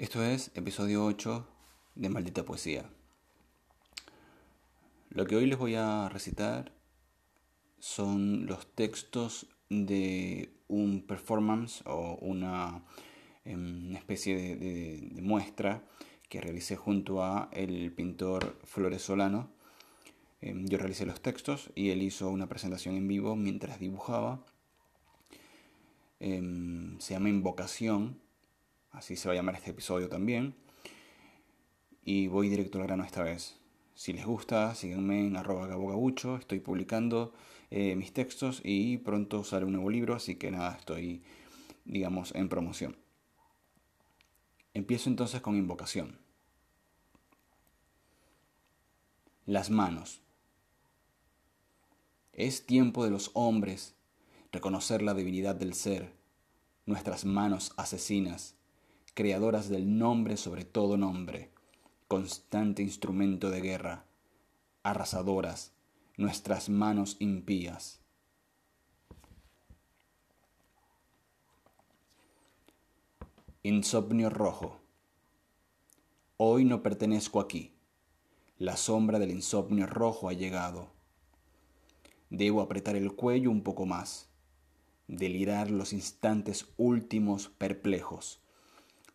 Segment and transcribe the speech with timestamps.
[0.00, 1.46] Esto es episodio 8
[1.94, 2.88] de Maldita Poesía.
[5.10, 6.72] Lo que hoy les voy a recitar
[7.80, 12.82] son los textos de un performance o una,
[13.44, 15.84] em, especie de, muestra
[16.30, 19.50] que realicé junto a el pintor Flores Solano.
[20.40, 24.46] Em, yo realicé los textos y él hizo una presentación en vivo mientras dibujaba.
[26.20, 28.29] Em, se llama Invocación
[28.90, 30.54] Así se va a llamar este episodio también.
[32.02, 33.60] Y voy directo al grano esta vez.
[33.94, 36.36] Si les gusta, síganme en arroba gabogabucho.
[36.36, 37.32] Estoy publicando
[37.70, 41.22] eh, mis textos y pronto sale un nuevo libro, así que nada, estoy,
[41.84, 42.96] digamos, en promoción.
[44.74, 46.18] Empiezo entonces con invocación.
[49.46, 50.22] Las manos.
[52.32, 53.94] Es tiempo de los hombres
[54.52, 56.12] reconocer la divinidad del ser,
[56.86, 58.59] nuestras manos asesinas
[59.20, 61.50] creadoras del nombre sobre todo nombre,
[62.08, 64.06] constante instrumento de guerra,
[64.82, 65.74] arrasadoras,
[66.16, 68.00] nuestras manos impías.
[73.62, 74.80] Insomnio rojo.
[76.38, 77.74] Hoy no pertenezco aquí.
[78.56, 80.88] La sombra del insomnio rojo ha llegado.
[82.30, 84.30] Debo apretar el cuello un poco más,
[85.08, 88.40] delirar los instantes últimos perplejos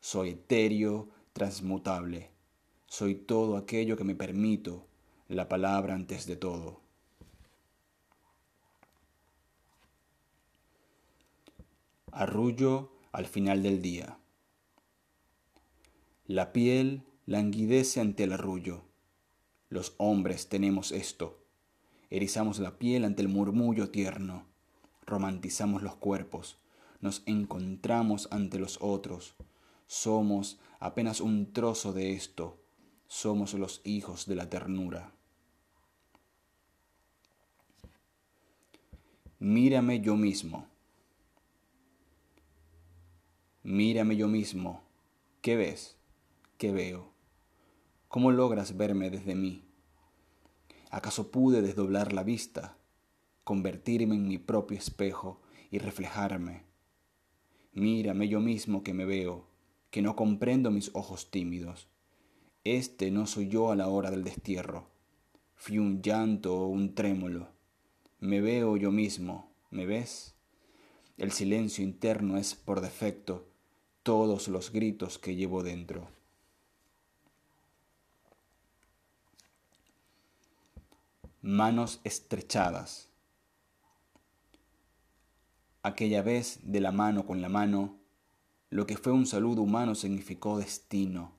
[0.05, 2.29] soy etéreo, transmutable.
[2.85, 4.85] Soy todo aquello que me permito,
[5.29, 6.79] la palabra antes de todo.
[12.11, 14.19] Arrullo al final del día.
[16.27, 18.83] La piel languidece ante el arrullo.
[19.69, 21.43] Los hombres tenemos esto.
[22.11, 24.45] Erizamos la piel ante el murmullo tierno.
[25.07, 26.59] Romantizamos los cuerpos.
[27.01, 29.35] Nos encontramos ante los otros
[29.87, 32.59] somos apenas un trozo de esto,
[33.07, 35.11] somos los hijos de la ternura.
[39.39, 40.67] Mírame yo mismo.
[43.63, 44.83] Mírame yo mismo.
[45.41, 45.97] ¿Qué ves?
[46.57, 47.11] ¿Qué veo?
[48.07, 49.63] ¿Cómo logras verme desde mí?
[50.89, 52.77] ¿Acaso pude desdoblar la vista,
[53.43, 56.63] convertirme en mi propio espejo y reflejarme?
[57.73, 59.54] Mírame yo mismo que me veo
[59.95, 61.87] que no comprendo mis ojos tímidos.
[62.65, 64.89] Este no soy yo a la hora del destierro.
[65.55, 67.47] Fui un llanto o un trémolo.
[68.19, 70.35] Me veo yo mismo, ¿me ves?
[71.17, 73.47] El silencio interno es por defecto
[74.03, 76.09] todos los gritos que llevo dentro.
[81.41, 83.07] Manos estrechadas.
[85.83, 88.03] Aquella vez de la mano con la mano
[88.69, 91.31] lo que fue un saludo humano significó destino.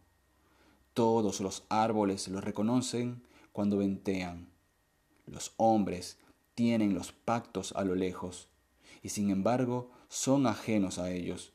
[0.95, 3.23] Todos los árboles lo reconocen
[3.53, 4.49] cuando ventean.
[5.27, 6.19] Los hombres
[6.55, 8.49] tienen los pactos a lo lejos
[9.03, 11.53] y sin embargo son ajenos a ellos.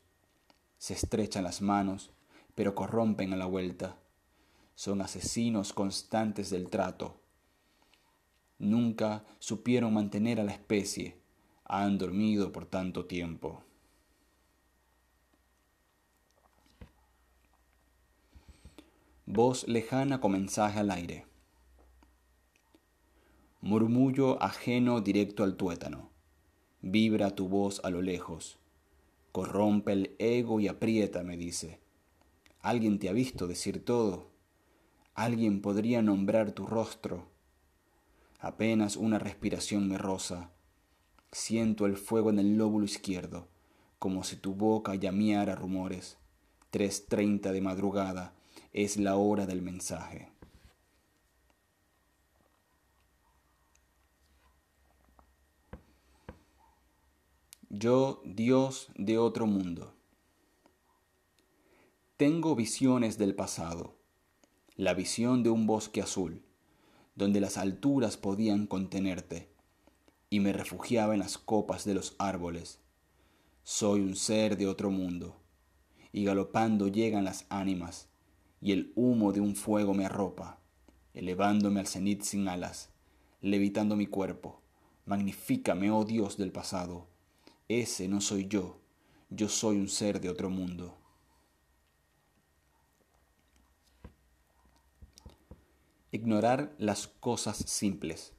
[0.78, 2.12] Se estrechan las manos,
[2.54, 3.98] pero corrompen a la vuelta.
[4.76, 7.20] Son asesinos constantes del trato.
[8.60, 11.18] Nunca supieron mantener a la especie.
[11.66, 13.64] Han dormido por tanto tiempo.
[19.28, 21.26] Voz lejana con mensaje al aire.
[23.62, 26.10] Murmullo ajeno directo al tuétano.
[26.82, 28.58] Vibra tu voz a lo lejos.
[29.32, 31.80] Corrompe el ego y aprieta, me dice.
[32.62, 34.32] Alguien te ha visto decir todo.
[35.14, 37.28] Alguien podría nombrar tu rostro.
[38.40, 40.50] Apenas una respiración me roza.
[41.32, 43.48] Siento el fuego en el lóbulo izquierdo,
[44.00, 46.18] como si tu boca llameara rumores.
[46.72, 48.34] Tres treinta de madrugada
[48.74, 50.30] es la hora del mensaje.
[57.70, 59.94] Yo, Dios de otro mundo.
[62.18, 63.96] Tengo visiones del pasado,
[64.76, 66.44] la visión de un bosque azul,
[67.16, 69.50] donde las alturas podían contenerte,
[70.30, 72.80] y me refugiaba en las copas de los árboles.
[73.64, 75.42] Soy un ser de otro mundo,
[76.12, 78.11] y galopando llegan las ánimas,
[78.62, 80.60] y el humo de un fuego me arropa,
[81.14, 82.90] elevándome al cenit sin alas,
[83.42, 84.62] levitando mi cuerpo.
[85.06, 87.08] Magnifícame, oh Dios del pasado.
[87.68, 88.80] Ese no soy yo,
[89.30, 90.96] yo soy un ser de otro mundo.
[96.12, 98.34] Ignorar las cosas simples.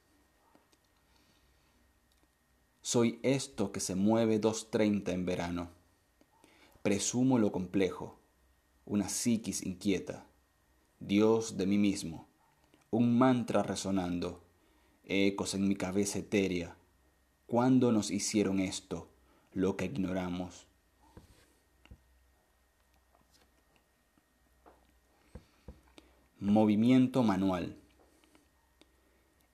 [2.81, 5.71] Soy esto que se mueve 2.30 en verano.
[6.83, 8.22] Presumo lo complejo
[8.93, 10.27] una psiquis inquieta,
[11.01, 12.29] Dios de mí mismo,
[12.91, 14.43] un mantra resonando,
[15.07, 16.77] ecos en mi cabeza etérea.
[17.47, 19.09] ¿Cuándo nos hicieron esto,
[19.55, 20.67] lo que ignoramos?
[26.39, 27.79] Movimiento manual.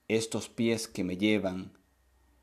[0.09, 1.71] Estos pies que me llevan,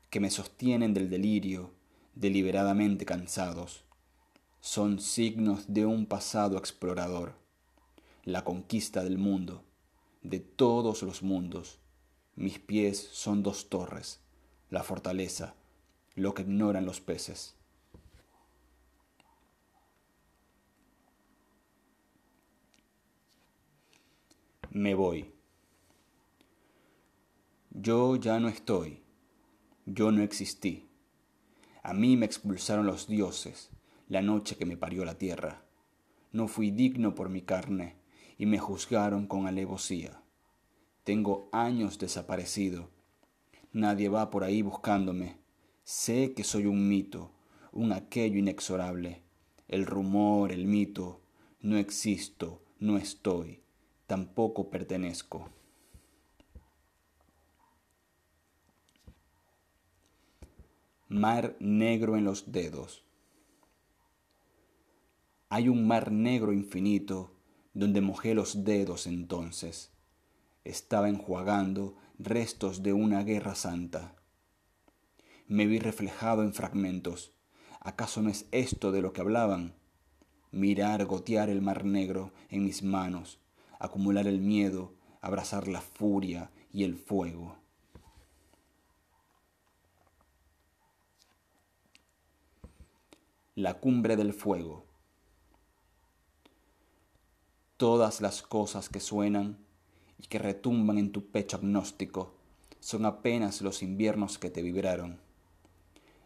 [0.09, 1.69] que me sostienen del delirio,
[2.15, 3.83] deliberadamente cansados,
[4.67, 7.35] son signos de un pasado explorador,
[8.25, 9.63] la conquista del mundo,
[10.23, 11.79] de todos los mundos.
[12.35, 14.19] Mis pies son dos torres,
[14.69, 15.55] la fortaleza,
[16.15, 17.55] lo que ignoran los peces.
[24.71, 25.31] Me voy.
[27.69, 29.01] Yo ya no estoy.
[29.85, 30.89] Yo no existí.
[31.83, 33.69] A mí me expulsaron los dioses,
[34.07, 35.63] la noche que me parió la tierra.
[36.31, 37.95] No fui digno por mi carne
[38.37, 40.21] y me juzgaron con alevosía.
[41.03, 42.89] Tengo años desaparecido.
[43.71, 45.37] Nadie va por ahí buscándome.
[45.83, 47.31] Sé que soy un mito,
[47.71, 49.23] un aquello inexorable.
[49.67, 51.21] El rumor, el mito.
[51.61, 53.61] No existo, no estoy,
[54.05, 55.49] tampoco pertenezco.
[61.09, 63.06] Mar negro en los dedos.
[65.49, 67.31] Hay un mar negro infinito
[67.73, 69.93] donde mojé los dedos entonces.
[70.65, 74.13] Estaba enjuagando restos de una guerra santa.
[75.47, 77.33] Me vi reflejado en fragmentos.
[77.79, 79.75] ¿Acaso no es esto de lo que hablaban?
[80.51, 83.39] Mirar gotear el mar negro en mis manos,
[83.79, 87.55] acumular el miedo, abrazar la furia y el fuego.
[93.55, 94.87] La cumbre del fuego.
[97.77, 99.59] Todas las cosas que suenan
[100.17, 102.33] y que retumban en tu pecho agnóstico
[102.79, 105.21] son apenas los inviernos que te vibraron.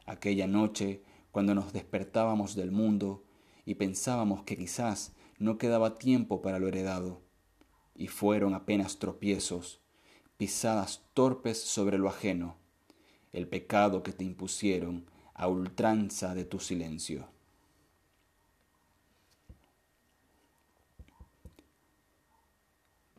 [0.06, 1.04] Aquella noche,
[1.34, 3.26] cuando nos despertábamos del mundo
[3.66, 7.22] y pensábamos que quizás no quedaba tiempo para lo heredado,
[7.96, 9.82] y fueron apenas tropiezos,
[10.38, 12.56] pisadas torpes sobre lo ajeno,
[13.34, 17.28] el pecado que te impusieron a ultranza de tu silencio.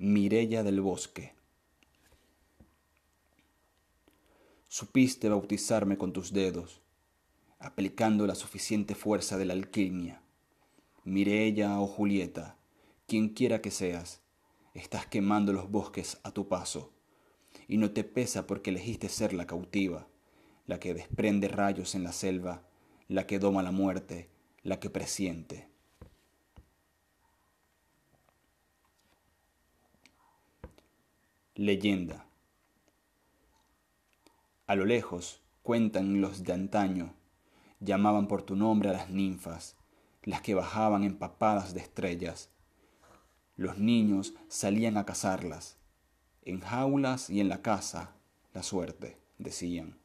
[0.05, 1.33] Mirella del Bosque.
[4.67, 6.81] Supiste bautizarme con tus dedos,
[7.61, 10.21] aplicando la suficiente fuerza de la alquimia.
[11.05, 12.57] Mirella o Julieta,
[13.07, 14.23] quien quiera que seas,
[14.75, 16.93] estás quemando los bosques a tu paso,
[17.69, 20.09] y no te pesa porque elegiste ser la cautiva,
[20.67, 22.67] la que desprende rayos en la selva,
[23.07, 24.31] la que doma la muerte,
[24.65, 25.72] la que presiente.
[31.55, 32.27] Leyenda.
[34.67, 37.15] A lo lejos, cuentan los de antaño,
[37.81, 39.77] llamaban por tu nombre a las ninfas,
[40.23, 42.51] las que bajaban empapadas de estrellas.
[43.57, 45.77] Los niños salían a cazarlas,
[46.43, 48.17] en jaulas y en la casa,
[48.55, 50.03] la suerte, decían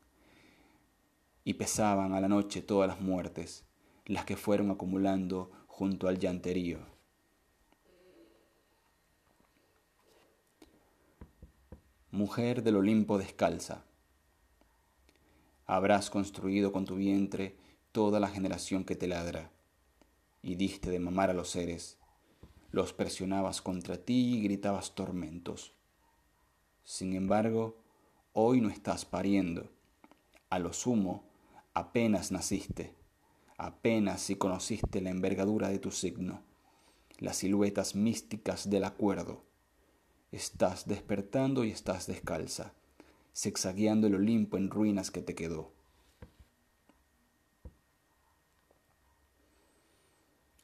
[1.47, 3.63] y pesaban a la noche todas las muertes,
[4.05, 6.96] las que fueron acumulando junto al llanterío.
[12.11, 13.83] Mujer del Olimpo descalza,
[15.65, 17.57] habrás construido con tu vientre
[17.91, 19.51] toda la generación que te ladra,
[20.41, 21.97] y diste de mamar a los seres,
[22.71, 25.73] los presionabas contra ti y gritabas tormentos.
[26.85, 27.83] Sin embargo,
[28.31, 29.69] hoy no estás pariendo,
[30.49, 31.25] a lo sumo
[31.73, 32.95] apenas naciste,
[33.57, 36.41] apenas si conociste la envergadura de tu signo,
[37.19, 39.43] las siluetas místicas del acuerdo.
[40.31, 42.73] Estás despertando y estás descalza,
[43.35, 45.71] zigzagueando el Olimpo en ruinas que te quedó.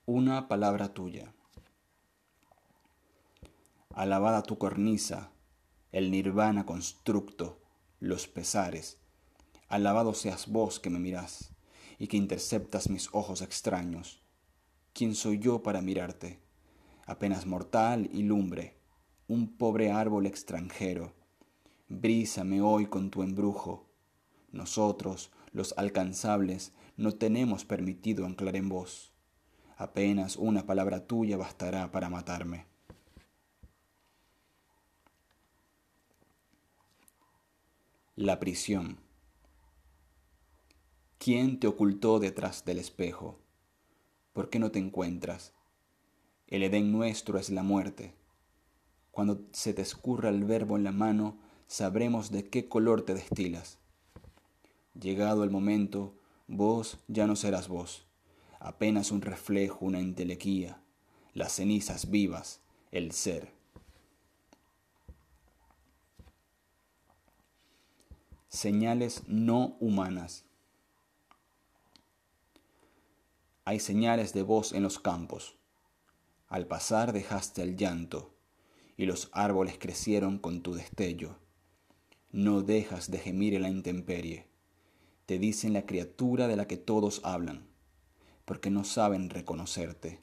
[0.05, 1.33] Una palabra tuya.
[3.93, 5.31] Alabada tu cornisa,
[5.91, 7.61] el nirvana constructo,
[7.99, 8.97] los pesares,
[9.73, 11.49] Alabado seas vos que me mirás
[11.97, 14.21] y que interceptas mis ojos extraños.
[14.93, 16.39] ¿Quién soy yo para mirarte?
[17.07, 18.77] Apenas mortal y lumbre,
[19.27, 21.13] un pobre árbol extranjero.
[21.87, 23.85] Brízame hoy con tu embrujo.
[24.51, 29.11] Nosotros, los alcanzables, no tenemos permitido anclar en vos.
[29.77, 32.65] Apenas una palabra tuya bastará para matarme.
[38.15, 38.99] La prisión.
[41.17, 43.39] ¿Quién te ocultó detrás del espejo?
[44.33, 45.53] ¿Por qué no te encuentras?
[46.47, 48.13] El Edén nuestro es la muerte.
[49.13, 53.77] Cuando se te escurra el verbo en la mano, sabremos de qué color te destilas.
[54.99, 56.15] Llegado el momento,
[56.47, 58.07] vos ya no serás vos,
[58.59, 60.81] apenas un reflejo, una entelequía,
[61.35, 63.51] las cenizas vivas, el ser.
[68.49, 70.43] Señales no humanas.
[73.63, 75.55] Hay señales de voz en los campos.
[76.47, 78.32] Al pasar dejaste el llanto,
[78.97, 81.37] y los árboles crecieron con tu destello.
[82.31, 84.47] No dejas de gemir en la intemperie.
[85.25, 87.67] Te dicen la criatura de la que todos hablan,
[88.45, 90.21] porque no saben reconocerte,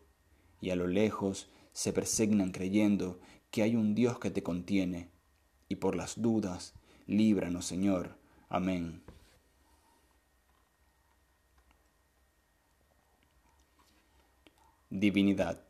[0.61, 5.11] y a lo lejos se persignan creyendo que hay un Dios que te contiene,
[5.69, 6.75] y por las dudas,
[7.07, 8.19] líbranos, Señor.
[8.49, 9.03] Amén.
[14.91, 15.70] Divinidad.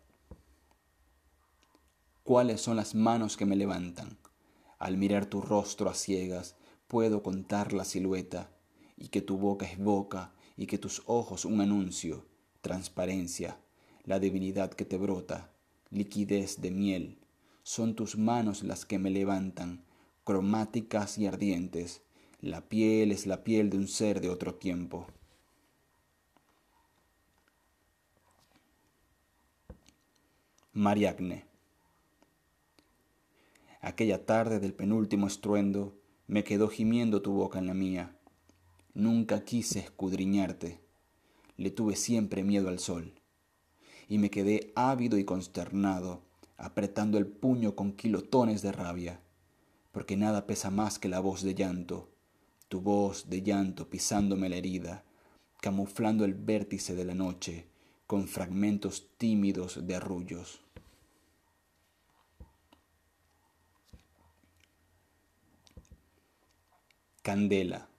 [2.31, 4.17] ¿Cuáles son las manos que me levantan?
[4.79, 6.55] Al mirar tu rostro a ciegas,
[6.87, 8.53] puedo contar la silueta,
[8.97, 12.25] y que tu boca es boca, y que tus ojos un anuncio,
[12.61, 13.59] transparencia,
[14.05, 15.51] la divinidad que te brota,
[15.91, 17.19] liquidez de miel.
[17.65, 19.83] Son tus manos las que me levantan,
[20.23, 22.03] cromáticas y ardientes.
[22.41, 25.09] La piel es la piel de un ser de otro tiempo.
[30.73, 31.50] Mariagne.
[33.81, 35.97] Aquella tarde del penúltimo estruendo
[36.27, 38.15] me quedó gimiendo tu boca en la mía.
[38.93, 40.81] Nunca quise escudriñarte,
[41.57, 43.15] le tuve siempre miedo al sol,
[44.09, 46.23] y me quedé ávido y consternado,
[46.57, 49.21] apretando el puño con kilotones de rabia,
[49.93, 52.11] porque nada pesa más que la voz de llanto,
[52.69, 55.05] tu voz de llanto pisándome la herida,
[55.61, 57.67] camuflando el vértice de la noche
[58.07, 60.61] con fragmentos tímidos de arrullos.
[67.23, 67.91] Candela.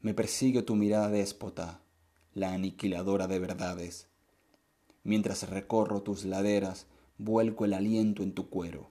[0.00, 1.82] Me persigue tu mirada déspota,
[2.32, 4.08] la aniquiladora de verdades.
[5.02, 6.86] Mientras recorro tus laderas,
[7.18, 8.88] vuelco el aliento en tu cuero.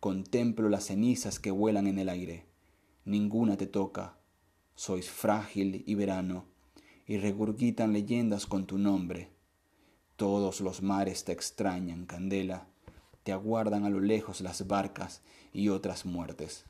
[0.00, 2.44] Contemplo las cenizas que vuelan en el aire.
[3.06, 4.18] Ninguna te toca.
[4.74, 6.44] Sois frágil y verano,
[7.06, 9.30] y regurgitan leyendas con tu nombre.
[10.16, 12.66] Todos los mares te extrañan, Candela.
[13.22, 15.22] Te aguardan a lo lejos las barcas
[15.54, 16.66] y otras muertes.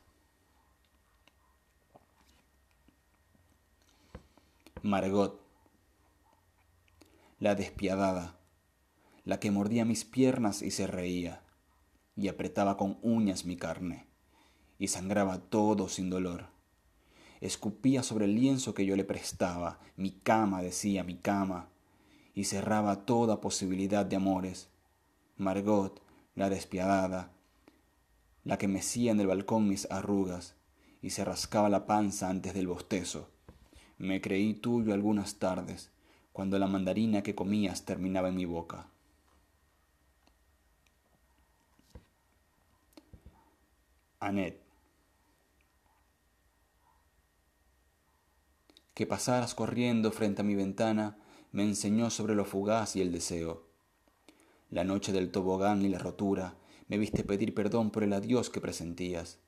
[4.85, 5.39] Margot,
[7.39, 8.37] la despiadada,
[9.23, 11.41] la que mordía mis piernas y se reía,
[12.17, 14.07] y apretaba con uñas mi carne,
[14.77, 16.47] y sangraba todo sin dolor.
[17.39, 21.69] Escupía sobre el lienzo que yo le prestaba, mi cama, decía, mi cama,
[22.33, 24.67] y cerraba toda posibilidad de amores.
[25.37, 26.01] Margot,
[26.35, 27.31] la despiadada,
[28.43, 30.55] la que mecía en el balcón mis arrugas,
[31.01, 33.32] y se rascaba la panza antes del bostezo
[34.03, 35.89] me creí tuyo algunas tardes,
[36.33, 38.89] cuando la mandarina que comías terminaba en mi boca.
[44.19, 44.61] Anet.
[48.93, 51.17] Que pasaras corriendo frente a mi ventana
[51.51, 53.67] me enseñó sobre lo fugaz y el deseo.
[54.69, 56.55] La noche del tobogán y la rotura
[56.87, 59.39] me viste pedir perdón por el adiós que presentías.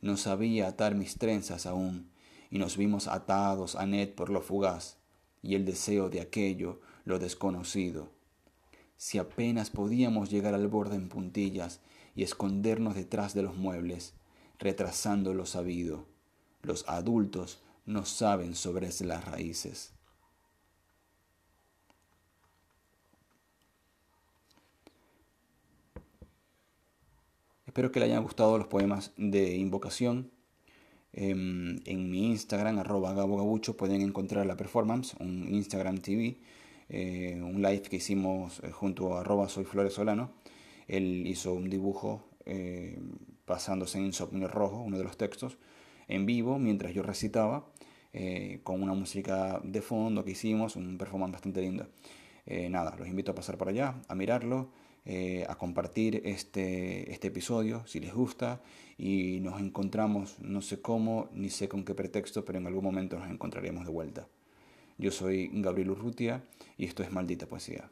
[0.00, 2.10] No sabía atar mis trenzas aún,
[2.50, 4.96] y nos vimos atados a Ned por lo fugaz
[5.42, 8.10] y el deseo de aquello, lo desconocido.
[8.96, 11.80] Si apenas podíamos llegar al borde en puntillas
[12.14, 14.14] y escondernos detrás de los muebles,
[14.58, 16.06] retrasando lo sabido,
[16.62, 19.92] los adultos no saben sobre las raíces.
[27.66, 30.32] Espero que le hayan gustado los poemas de invocación.
[31.12, 36.38] Em, en, mi Instagram, arroba gabogabucho, pueden encontrar la performance, un Instagram TV,
[36.88, 40.32] eh, un live que hicimos eh, junto a arroba soy Flores Solano.
[40.86, 42.98] Él hizo un dibujo eh,
[43.46, 45.58] basándose en Insomnio Rojo, uno de los textos,
[46.08, 47.66] en vivo, mientras yo recitaba,
[48.64, 51.86] con una música de fondo que hicimos, un performance bastante lindo.
[52.70, 54.70] nada, los invito a pasar por allá, a mirarlo.
[55.10, 58.60] Eh, a compartir este, este episodio si les gusta
[58.98, 63.18] y nos encontramos, no sé cómo ni sé con qué pretexto, pero en algún momento
[63.18, 64.28] nos encontraremos de vuelta.
[64.98, 66.44] Yo soy Gabriel Urrutia
[66.76, 67.88] y esto es Maldita Poesía.